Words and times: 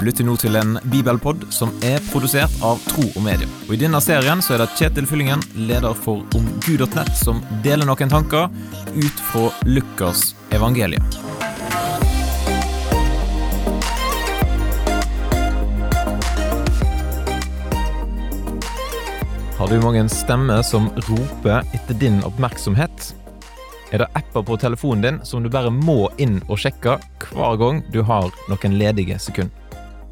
Du 0.00 0.06
lytter 0.06 0.24
nå 0.24 0.32
til 0.40 0.54
en 0.56 0.78
bibelpod 0.88 1.42
som 1.52 1.74
er 1.84 2.00
produsert 2.06 2.54
av 2.64 2.78
Tro 2.88 3.02
og 3.04 3.20
Medie. 3.20 3.44
Og 3.66 3.74
I 3.76 3.80
denne 3.82 3.98
serien 4.00 4.40
så 4.40 4.54
er 4.54 4.62
det 4.62 4.70
Kjetil 4.78 5.04
Fyllingen, 5.04 5.42
leder 5.68 5.92
for 5.92 6.22
omgud.nett, 6.38 7.10
som 7.20 7.42
deler 7.60 7.84
noen 7.84 8.08
tanker 8.08 8.48
ut 8.96 9.20
fra 9.28 9.50
Lukas 9.68 10.30
evangelium. 10.56 11.04
Har 19.60 19.68
du 19.68 19.80
mange 19.84 20.08
stemmer 20.08 20.64
som 20.64 20.88
roper 21.10 21.60
etter 21.76 22.00
din 22.00 22.22
oppmerksomhet? 22.24 23.12
Er 23.92 24.06
det 24.06 24.12
apper 24.16 24.48
på 24.48 24.56
telefonen 24.64 25.04
din 25.04 25.24
som 25.28 25.44
du 25.44 25.52
bare 25.52 25.68
må 25.68 26.06
inn 26.16 26.40
og 26.48 26.56
sjekke 26.64 26.96
hver 27.34 27.60
gang 27.60 27.84
du 27.92 28.00
har 28.00 28.32
noen 28.48 28.80
ledige 28.80 29.20
sekunder? 29.20 29.52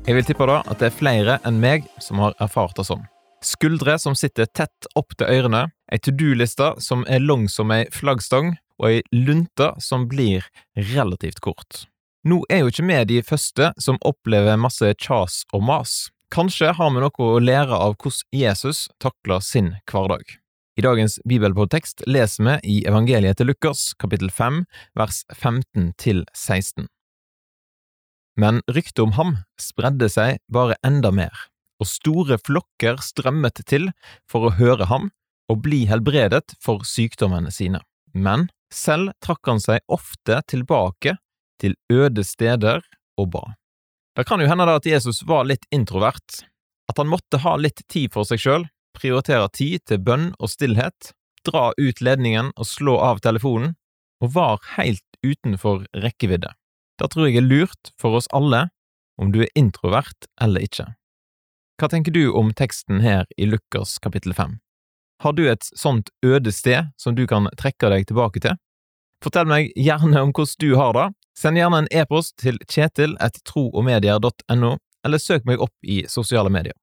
Jeg 0.08 0.16
vil 0.16 0.24
tippe 0.24 0.46
da 0.48 0.62
at 0.64 0.80
det 0.80 0.86
er 0.88 0.94
flere 0.96 1.34
enn 1.44 1.58
meg 1.60 1.82
som 2.00 2.22
har 2.22 2.32
erfart 2.40 2.78
det 2.78 2.86
sånn. 2.88 3.02
Skuldre 3.44 3.98
som 4.00 4.14
sitter 4.16 4.48
tett 4.48 4.88
opp 4.96 5.12
til 5.20 5.28
ørene, 5.28 5.66
ei 5.92 6.00
to 6.00 6.14
do-liste 6.16 6.70
som 6.80 7.02
er 7.12 7.20
lang 7.20 7.44
som 7.52 7.68
ei 7.76 7.82
flaggstang, 7.92 8.54
og 8.80 8.88
ei 8.88 9.02
lunte 9.12 9.68
som 9.84 10.08
blir 10.08 10.48
relativt 10.94 11.42
kort. 11.44 11.84
Nå 12.24 12.40
er 12.48 12.62
jo 12.62 12.72
ikke 12.72 12.88
vi 12.88 13.04
de 13.12 13.20
første 13.20 13.68
som 13.76 14.00
opplever 14.00 14.56
masse 14.56 14.94
kjas 14.96 15.42
og 15.52 15.68
mas. 15.68 16.00
Kanskje 16.32 16.72
har 16.80 16.96
vi 16.96 17.04
noe 17.04 17.28
å 17.28 17.44
lære 17.44 17.76
av 17.76 18.00
hvordan 18.00 18.24
Jesus 18.32 18.86
takler 19.04 19.44
sin 19.44 19.74
hverdag. 19.92 20.24
I 20.80 20.88
dagens 20.88 21.20
bibelpodtekst 21.28 22.06
leser 22.08 22.48
vi 22.48 22.78
i 22.78 22.82
evangeliet 22.88 23.36
til 23.36 23.52
Lukas, 23.52 23.90
kapittel 24.00 24.32
5, 24.32 24.62
vers 24.96 25.26
15 25.36 25.92
til 26.00 26.24
16. 26.32 26.88
Men 28.38 28.62
ryktet 28.70 29.02
om 29.02 29.16
ham 29.18 29.36
spredde 29.60 30.06
seg 30.12 30.38
bare 30.52 30.78
enda 30.86 31.10
mer, 31.10 31.34
og 31.82 31.90
store 31.90 32.38
flokker 32.38 33.00
strømmet 33.02 33.64
til 33.66 33.90
for 34.30 34.46
å 34.46 34.54
høre 34.58 34.86
ham 34.90 35.10
og 35.50 35.62
bli 35.64 35.84
helbredet 35.90 36.54
for 36.62 36.84
sykdommene 36.86 37.50
sine. 37.54 37.80
Men 38.14 38.46
selv 38.74 39.14
trakk 39.24 39.48
han 39.48 39.62
seg 39.62 39.82
ofte 39.90 40.38
tilbake 40.50 41.16
til 41.58 41.74
øde 41.90 42.22
steder 42.24 42.84
og 43.18 43.30
ba. 43.34 43.44
Det 44.14 44.26
kan 44.28 44.42
jo 44.42 44.48
hende 44.50 44.66
da 44.68 44.78
at 44.78 44.86
Jesus 44.86 45.24
var 45.26 45.46
litt 45.48 45.66
introvert, 45.74 46.42
at 46.90 46.98
han 46.98 47.10
måtte 47.10 47.42
ha 47.42 47.56
litt 47.58 47.82
tid 47.90 48.12
for 48.14 48.28
seg 48.28 48.42
sjøl, 48.42 48.68
prioritere 48.94 49.50
tid 49.54 49.84
til 49.86 50.02
bønn 50.02 50.30
og 50.38 50.50
stillhet, 50.50 51.12
dra 51.46 51.70
ut 51.78 52.02
ledningen 52.02 52.52
og 52.56 52.66
slå 52.66 52.98
av 53.02 53.22
telefonen, 53.24 53.76
og 54.22 54.34
var 54.34 54.62
helt 54.76 55.04
utenfor 55.22 55.86
rekkevidde. 55.94 56.50
Det 56.98 57.10
tror 57.12 57.28
jeg 57.28 57.38
er 57.38 57.46
lurt 57.46 57.92
for 58.00 58.18
oss 58.18 58.26
alle, 58.34 58.68
om 59.18 59.30
du 59.34 59.42
er 59.44 59.52
introvert 59.58 60.26
eller 60.42 60.64
ikke. 60.66 60.86
Hva 61.78 61.90
tenker 61.90 62.14
du 62.14 62.32
om 62.34 62.50
teksten 62.58 63.02
her 63.04 63.28
i 63.38 63.46
Lukas 63.46 63.98
kapittel 64.02 64.34
5? 64.34 64.58
Har 65.22 65.34
du 65.34 65.44
et 65.50 65.66
sånt 65.78 66.10
øde 66.26 66.52
sted 66.54 66.90
som 66.98 67.14
du 67.14 67.24
kan 67.30 67.46
trekke 67.58 67.90
deg 67.90 68.08
tilbake 68.10 68.42
til? 68.42 68.58
Fortell 69.22 69.46
meg 69.50 69.72
gjerne 69.78 70.22
om 70.22 70.34
hvordan 70.34 70.58
du 70.62 70.74
har 70.78 70.94
det. 70.94 71.06
Send 71.38 71.58
gjerne 71.58 71.84
en 71.84 71.90
e-post 71.94 72.36
til 72.42 72.58
kjetil 72.66 73.14
etter 73.22 73.42
troogmedier.no, 73.46 74.70
eller 75.06 75.22
søk 75.22 75.46
meg 75.46 75.62
opp 75.62 75.74
i 75.86 76.02
sosiale 76.10 76.50
medier. 76.50 76.74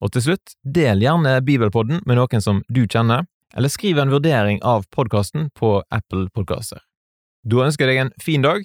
Og 0.00 0.12
til 0.14 0.24
slutt, 0.24 0.54
del 0.64 1.02
gjerne 1.04 1.40
Bibelpodden 1.44 2.00
med 2.06 2.16
noen 2.20 2.44
som 2.44 2.62
du 2.72 2.86
kjenner, 2.86 3.26
eller 3.56 3.72
skriv 3.72 4.00
en 4.00 4.12
vurdering 4.12 4.60
av 4.64 4.86
podkasten 4.94 5.48
på 5.56 5.78
Apple 5.92 6.28
Podkaster. 6.32 6.80
Da 7.44 7.64
ønsker 7.64 7.88
jeg 7.88 7.96
deg 7.96 8.04
en 8.06 8.16
fin 8.22 8.44
dag, 8.44 8.64